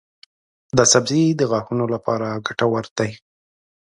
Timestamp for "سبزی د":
0.93-1.41